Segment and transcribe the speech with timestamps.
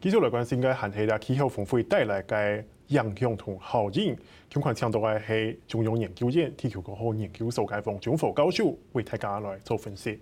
[0.00, 4.16] 继续来关心，该寒气啦，气候峰会带来该影响同效应，
[4.48, 10.18] 今款听到嘅系中央研究院地球气候研究所解放总副教授为大家来做分析。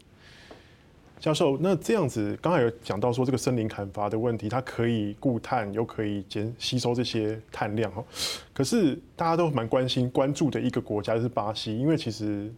[1.21, 8.05] 教授，那这样子刚才有讲到说，这个森林砍伐的问题，它可以固碳，又可以减吸收这些碳量哈。
[8.53, 12.53] 可是大家都蛮关心、关注的一个国家就是巴西，因为其实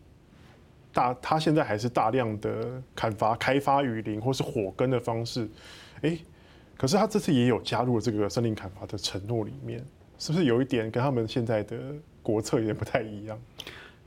[0.91, 5.47] 大它现在还是大量的砍伐、开发雨林或是火耕的方式，
[6.01, 6.17] 哎。
[6.81, 9.85] 可是他这次也有加入了这个森林砍伐的承诺里面，
[10.19, 11.77] 是不是有一点跟他们现在的
[12.23, 13.39] 国策也不太一样？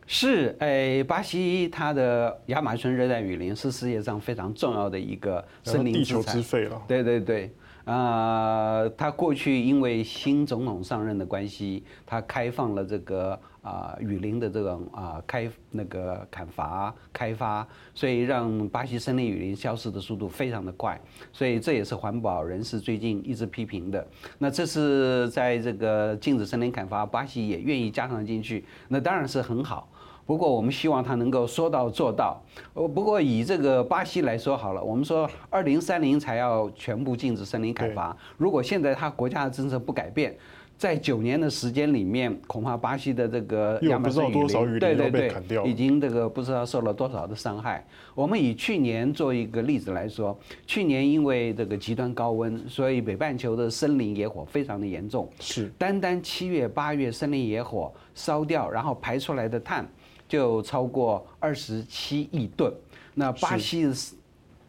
[0.07, 6.81] 是，哎，巴西它的亚马逊热带雨林是世界上非常重要的一个森林，地球之肺了。
[6.87, 7.53] 对对对。
[7.85, 20.99] 啊，他过去因为新总统上任的关系，他开放了这个啊雨林的这种啊开那个砍伐开发，所以让巴西森林雨林消失的速度非常的快，
[21.31, 24.05] 所以这也是环保人士最近一直批评的。
[24.37, 29.89] 那这是在这个禁止森林砍伐，巴西也愿意加上进去，那当然是很好。
[30.25, 32.41] 不过我们希望他能够说到做到。
[32.73, 38.15] 呃，不过以这个巴西来说好了，我们说二零三零才要全部禁止森林砍伐。
[38.37, 40.33] 如果现在他国家的政策不改变，
[40.77, 47.85] 在九年的时间里面，恐怕巴西的这个亚马逊雨林，对对对，已经这个不知道受了多少的伤害。
[48.13, 55.29] 我们以去年做一个例子来说，去年因为这个极端高温，所以北半球的森林野火非常的严重。
[55.39, 59.87] 是，单单七月八月森林野火烧掉，然后排出来的碳。
[60.25, 62.73] 就超过二十七亿吨。
[63.13, 63.85] 那巴西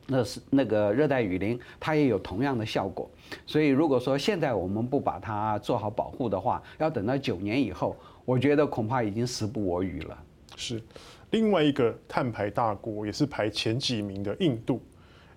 [0.07, 3.11] 那是那个热带雨林，它也有同样的效果。
[3.47, 10.19] 所以如果说现在我们不把它做好保护的话，要等到九年以后，我觉得恐怕已经时不我与了。
[10.57, 10.83] 是，
[11.31, 14.81] 另外一个碳排大国，也是排前几名的印度。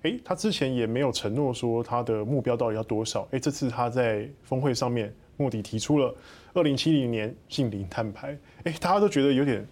[0.03, 3.27] 诶，他之前也没有承诺说他的目标到底要多少。
[3.31, 6.13] 诶，这次他在峰会上面，莫迪提出了
[6.53, 8.37] 二零七零年净零碳排。
[8.63, 9.65] 诶，大家都觉得有点。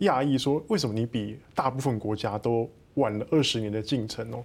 [0.00, 4.44] 讶异说：“为什么你比大部分国家都晚了二十年的进程哦？”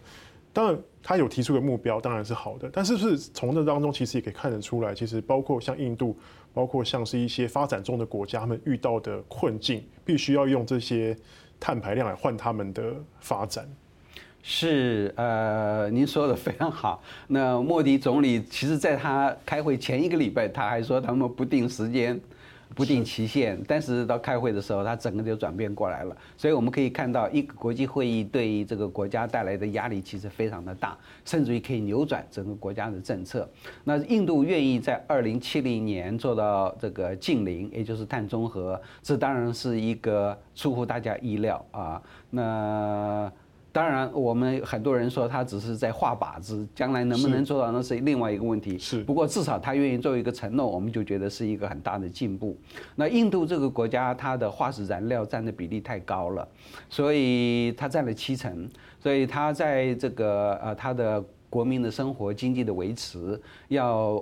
[0.54, 2.70] 当然，他有提出个目标，当然是好的。
[2.74, 6.14] 但是，是从这当中其实也可以看得出来，其实包括像印度，
[6.54, 11.16] 包括像是一些发展中的国家，他们遇到的困境，必须要用这些
[11.58, 13.66] 碳排量来换他们的发展。
[14.44, 17.02] 是，呃，您说的非常好。
[17.28, 22.20] 那莫迪总理其实在他开会前一个礼拜，他还说他们不定时间。
[22.76, 26.16] 不定期限，但是到开会的时候，它整个就转变过来了。
[26.38, 33.50] 所以我们可以看到，一个国际会议对于这个国家带来的压力其实非常的大，甚至于可以扭转整个国家的政策。
[33.84, 42.02] 那印度愿意在二零七零年做到这个净零，也就是碳中和，这当然是一个出乎大家意料啊。
[42.30, 43.32] 那。
[43.74, 48.78] 当然，我们很多人说他只是在画靶子，将来能不能做到那是另外一个问题。
[48.78, 49.02] 是。
[49.04, 52.58] 不过至少他愿意做一个承诺，我们就觉得是一个很大的进步。
[52.96, 56.46] 那印度这个国家，它的化石燃料占的比例太高了，
[56.90, 63.40] 所以它占了七成，所以它在这个呃它的国民的生活、经济的维持
[63.70, 64.22] 要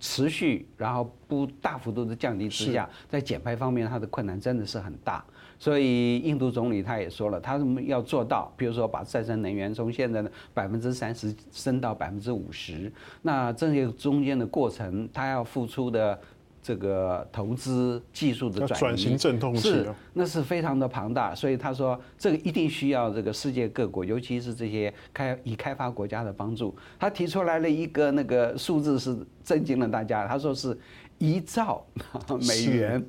[0.00, 5.24] 持续，然后不大幅度的降低之下，在减排方面，它的困难真的是很大。
[5.60, 12.92] 所以，印度总理他也说了，他们要做到，比如说把再生能源从现在的百分之三十升到百分之五十。
[13.22, 16.16] 那这些中间的过程，他要付出的
[16.62, 21.34] 这个投资、技术的转型阵痛期是，那是非常的庞大。
[21.34, 26.76] 所以他说，这个一定需要这个世界各国，尤其是这些开已开发国家的帮助。
[26.98, 30.26] 他提出来了一个那个数字，是震惊了大家。
[30.26, 30.78] 他说是
[31.18, 31.84] 一兆
[32.46, 33.04] 美元。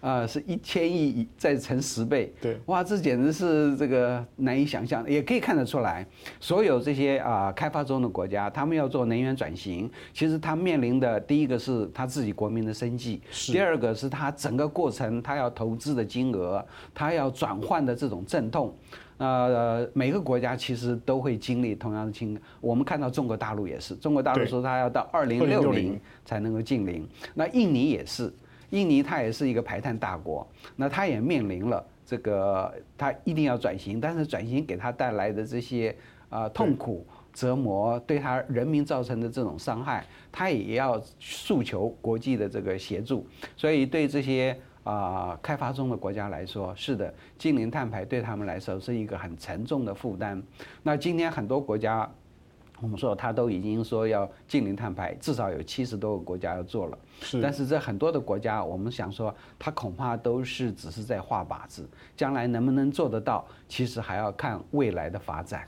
[0.00, 5.08] 啊，是一千亿再乘十倍，对，哇，这简直是这个难以想象。
[5.08, 6.06] 也可以看得出来，
[6.38, 16.64] 所有这些啊开发中的国家，他们要做能源转型，其实他面临的第一个是他自己国民的生计，第二个是他整个过程他要投资的金额，
[16.94, 18.74] 他要转换的这种阵痛。
[19.16, 22.42] 呃，每个国家其实都会经历同样的情况。
[22.60, 27.04] 我们看到中国大陆也是，中国大陆说他要到二零六零才能够净零，
[27.34, 28.32] 那印尼也是。
[28.70, 35.94] 印尼它也是一个排碳大国，那它也面临了这个，它一定要转型，但是转型给它带来的这些
[36.28, 43.26] 啊痛苦折磨，对它人民造成的这种伤害，它也要诉求国际的这个协助。
[43.56, 50.42] 所以对这些啊开发中的国家来说，是的，近零碳排对他们来说是一个很沉重的负担。
[50.82, 52.10] 那今天很多国家。
[52.80, 56.98] 我们说，他都已经说要近零碳排，至少有七十多个国家要做了。
[57.20, 65.66] 是，但是这很多的国家，我们想说，他恐怕都是只是在画靶子，将来能不能做得到，其实还要看未来的发展。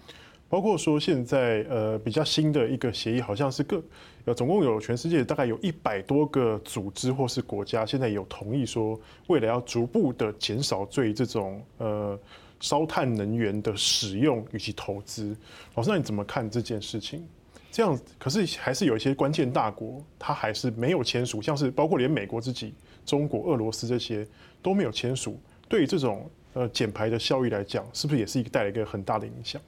[0.49, 3.81] 包括说现在呃比较新的一个协议，好像是各
[4.25, 8.99] 呃总共有全世界大概有一百多个组织或是国家，现在有同意说，
[9.29, 12.19] 未来要逐步的减少对这种呃
[12.61, 15.37] 烧炭能源的使用以及投资。
[15.75, 17.27] 老师，那你怎么看这件事情？
[17.73, 22.75] 这样可是还是有一些关键大国，它还是没有签署，像是包括连美国自己、
[23.07, 24.27] 中国、俄罗斯这些
[24.61, 25.39] 都没有签署。
[25.69, 29.63] 对于这种呃减排的效益来讲，是不是也是一个带来一个很大的影响？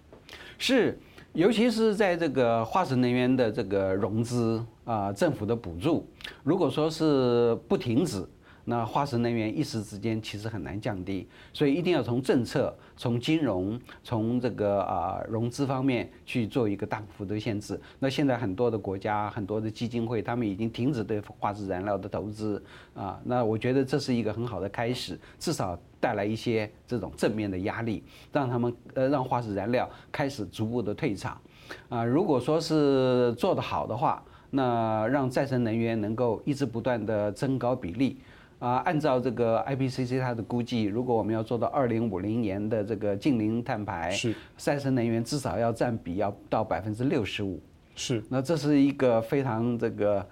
[0.58, 0.98] 是，
[1.32, 6.04] 尤其是在这个化石能源的这个融资啊，政府的补助，
[6.42, 8.26] 如果说是不停止，
[8.64, 17.80] 那化石能源一时之间其实很难降低，所以一定要从政策、从金融、从这个啊融资方面去做一个大幅的限制。
[17.98, 22.62] 那现在很多的国家、很多的基金会，他们已经停止对化石燃料的投资
[22.94, 23.20] 啊。
[23.24, 31.40] 那我觉得这是一个很好的开始，至少带来一些这种正面的压力，让他们呃让化石燃料开始逐步的退场
[31.88, 32.04] 啊。
[32.04, 38.18] 如果说是做得好的话，那让再生能源能够一直不断的增高比例。
[38.62, 47.60] 啊，按照这个 IPCC 它的估计，如果我们要做到二零五零年的这个净零碳排，是再生能源至少要占比要到百分之六十五。
[47.96, 50.24] 是，那这是一个非常这个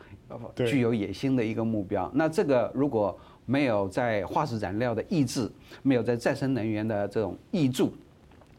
[0.55, 2.09] 具有野心的一个目标。
[2.15, 5.51] 那这个如果没有在化石燃料的抑制，
[5.83, 7.93] 没有在再生能源的这种挹注，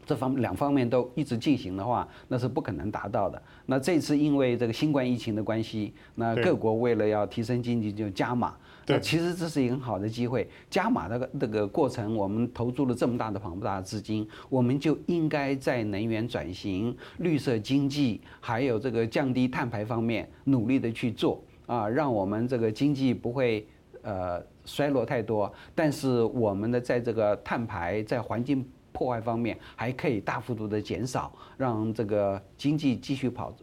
[0.04, 3.40] 这方两方面都一直进行的话，那是不可能达到的。
[3.64, 8.54] 那这次因为这个新冠疫情的关系，那各国为了要提升经济就加码。
[8.84, 10.48] 对，其实这是一个很好的机会。
[10.68, 23.66] 加码的这个过程，我们投注了这么大的庞大的资金，我们就应该在能源转型、绿色经济，还有这个降低碳排方面努力的去做啊，让我们这个经济不会
[24.02, 33.54] 呃衰落太多，但是我们的在这个碳排在环境破坏方面还可以大幅度的减少，让这个经济继续跑。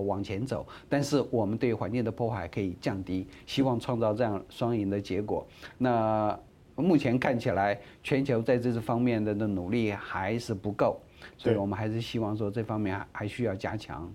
[0.00, 5.46] 往前走，但是我们对环境的破坏可以降低，希望创造这样双赢的结果。
[5.78, 6.38] 那
[6.74, 11.00] 目前看起来，全球在这方面的的努力还是不够，
[11.38, 14.12] 所以我们还是希望说这方面还需要加强。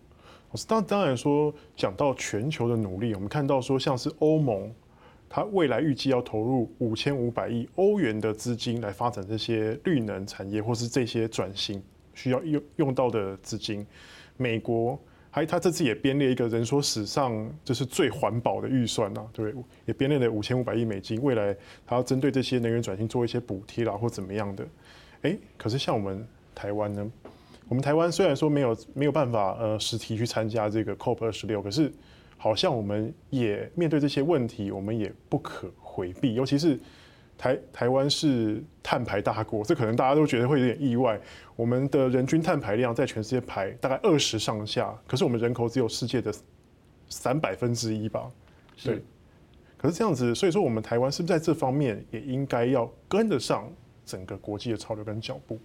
[0.67, 4.71] 当当然说，讲到全球的努力，我们看到说像是欧盟，
[5.27, 11.81] 它未来预计要投入五千五百亿欧元的资金来发展这些绿能产业，或是这些转型
[12.13, 13.83] 需要用用到的资金，
[14.37, 14.99] 美国。
[15.33, 19.53] 还，他这次也编列一个人说史上就是最环保的预算呐，对，
[19.85, 21.55] 也编列了五千五百亿美金，未来
[21.87, 24.67] 他要针对这些能源转型做一些补贴啦，或怎么样的。
[25.21, 27.11] 哎，可是像我们台湾呢，
[27.69, 31.89] 我们台湾虽然说没有没有办法呃实体去参加这个 COP 二十六，可是
[32.37, 36.77] 好像我们也面对这些问题，我们也不可回避，尤其是。
[37.37, 41.19] 台台湾是碳排大国，这可能大家都觉得会有点意外。
[41.55, 46.33] 我们的人均碳排量在全世界排大概二十上下，可是我们人口只有世界的
[47.09, 48.31] 三百分之一吧？
[48.83, 49.03] 对。
[49.77, 53.67] 可是这样子，所以说我们台湾是不是在这方面也应该要跟得上
[54.05, 55.59] 整个国际的潮流跟脚步？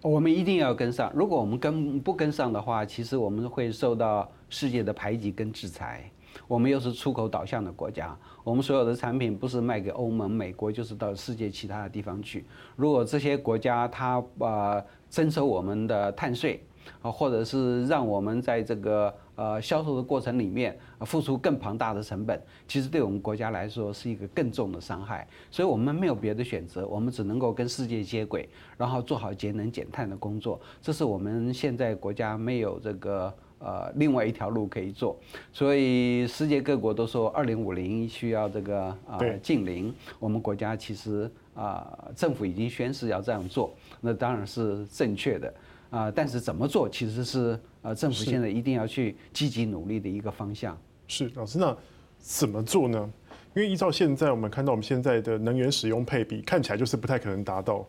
[0.00, 1.10] 我们一定要跟上。
[1.12, 6.08] 如果我们跟不跟上的话，其实我们会受到世界的排挤跟制裁。
[6.46, 12.44] 我们又是出口导向的国家，我们所有的产品不是卖给欧盟、美国，就是到世界其他的地方去。
[12.76, 16.62] 如果这些国家它呃征收我们的碳税，
[17.02, 25.28] 啊，或者是让我们在这个呃销售的过程里面付出更庞大的成本，其实对我们国家来说是一个更重的伤害。
[25.50, 30.58] 所以我们没有别的选择，我们只能够跟世界接轨，然后做好节能减碳的工作。
[30.80, 33.34] 这是我们现在国家没有这个。
[33.60, 35.18] 呃，另外一条路可以做，
[35.52, 39.92] 所以世界各国都说二零五零需要这个啊净零。
[40.18, 45.52] 我们国家其实啊，政府已经宣誓要这样做，那当然是正确的
[45.90, 46.10] 啊。
[46.10, 50.78] 但是怎么做，其实是呃政府现在一定要去积极努力的一个方向。
[51.08, 51.76] 是老师，那
[52.18, 53.10] 怎么做呢？
[53.56, 57.84] 因为依照现在我们看到我们现在的能源使用配比，看起来就是不太可能达到，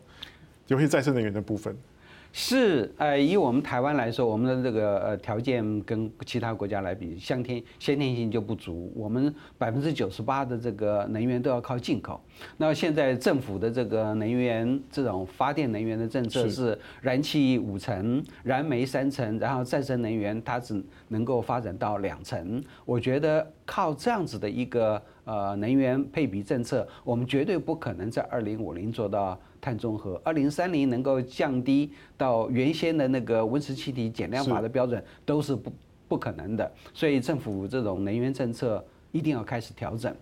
[0.66, 1.76] 尤其再生能源的部分。
[2.32, 8.92] 是，呃，以我们台湾来说，我们的这个呃条件跟其他国家来比，先天先天性就不足。
[8.94, 12.20] 我们百分之九十八的这个能源都要靠进口。
[12.56, 22.62] 那现在政府的这个能源这种发电能源的政策是燃气五成，燃煤三成，然后再生能源它只能够发展到两成。
[22.84, 29.38] 我觉得靠这样子的一个呃能源配比政策，我们绝对不可能在二零五零做到。
[29.62, 35.70] 碳中和，二零三零能够降低到原先的那个温室气体减量法的标准，都是不
[36.08, 36.72] 不可能的。
[36.94, 38.82] 所以政府这种能源政策
[39.12, 40.16] 一定要开始调整。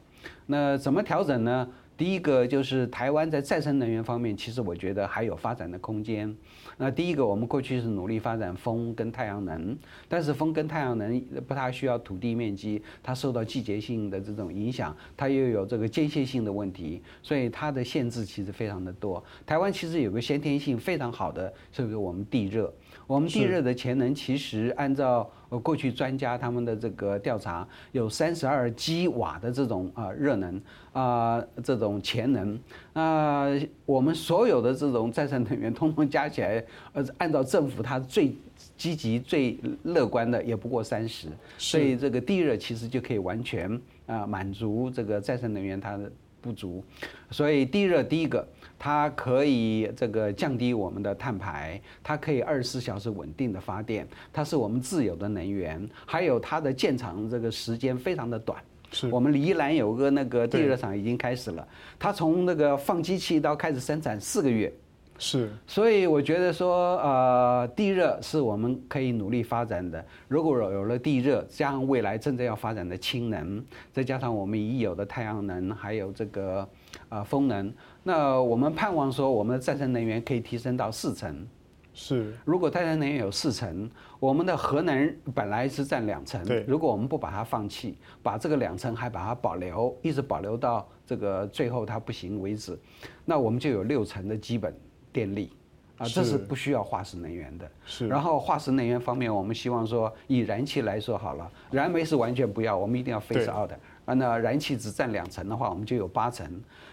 [0.44, 1.68] 那怎么调整呢？
[1.98, 6.32] 第一个就是台湾在再生能源方面，其实我觉得还有发展的空间。
[6.76, 9.76] 那第一个，我们过去是努力发展风跟太阳能，
[10.08, 19.22] 但是风跟太阳能不太需要土地面积，它受到季节性的这种影响，它又有这个间歇性的问题，所以它的限制其实非常的多。
[19.44, 22.72] 台湾其实有个先天性非常好的，是不是我们地热？
[23.06, 30.60] 我们地热的潜能其实按照呃过去专家他们的这个调查，有三十二吉瓦的这种啊热能
[30.92, 32.58] 啊这种潜能。
[32.92, 38.34] 那我们所有的这种再生能源通通加起来，呃按照政府它最
[38.76, 41.28] 积极、最乐观的，也不过三十。
[41.56, 46.84] 所以这个地热其实就可以完全啊满足这个再生能源它的不足。
[47.30, 48.46] 所以地热第一个。
[48.80, 58.62] 它可以这个降低我们的碳排，它可以二十四小时稳定的发电，它是我们自有的能源，还有它的建厂这个时间非常的短。
[58.92, 61.66] 是我们宜兰有个那个地热厂已经开始了，
[61.98, 64.72] 它从那个放机器到开始生产四个月。
[65.18, 70.02] 是，所以我觉得说，呃，地热是我们可以努力发展的。
[70.28, 76.68] 如果有了地热，加上未来正在要发展的氢能，再加上我们已有的太阳能，还有这个
[77.08, 77.72] 呃风能。
[78.04, 81.46] 那我们盼望说，我们的再生能源可以提升到四成。
[81.92, 86.40] 是，如果再生能源有四成，我们的核能本来是占两成。
[86.46, 92.78] 对，如果我们不把它放弃，把这个两成还把它保留，一直保留到这个最后它不行为止，
[93.24, 94.72] 那我们就有六成的基本
[95.12, 95.52] 电力。
[95.98, 97.68] 啊，这是不需要化石能源的。
[97.84, 98.06] 是。
[98.06, 103.80] 然后化石能源方面，我们希望说以燃气来说好了，燃煤是完全不要，我们一定要 phase out 的。
[104.04, 106.48] 啊，那燃气只占两成的话，我们就有八成。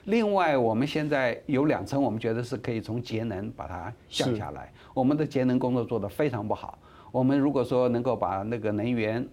[0.06, 4.74] 另外，我们现在有两成，我们觉得是可以从节能把它降下来。
[4.92, 6.80] 我们的节能工作做得非常不好。
[7.12, 9.24] 我们如果说能够把那个能源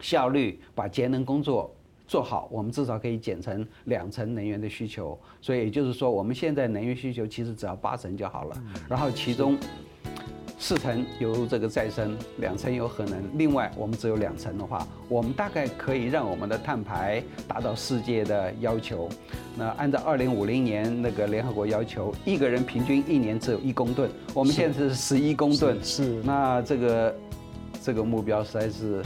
[0.00, 1.72] 效率、把节能工作
[2.06, 5.18] 做好，我们至少可以减成两成能源的需求。
[5.40, 8.62] 所以也就是说，我们现在能源需求其实只要八成就好了。
[8.88, 9.58] 然后其中。
[10.56, 13.22] 四成由这个再生，两成由核能。
[13.34, 19.08] 另外，我们只有两成的话，我们大概可以让我们的碳排达到世界的要求。
[19.58, 25.76] 那按照二零五零年那个联合国要求，一个人平均一年只有一公吨，我们现在是十一公吨。
[25.82, 26.22] 是。
[26.22, 27.14] 那这个
[27.82, 29.02] 这个目标实在是